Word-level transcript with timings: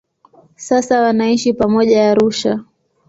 Sasa 0.55 1.01
wanaishi 1.01 1.53
pamoja 1.53 2.11
Arusha. 2.11 2.65